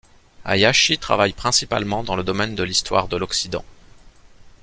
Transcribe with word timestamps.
Hayashi 0.45 0.97
travaille 0.97 1.31
principalement 1.33 2.01
dans 2.03 2.15
le 2.15 2.23
domaine 2.23 2.55
de 2.55 2.63
l'histoire 2.63 3.07
de 3.07 3.17
l'Occident. 3.17 3.63